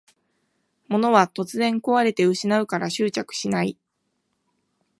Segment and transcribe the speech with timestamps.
[0.89, 3.77] 物は突然こわれて失うから執着しない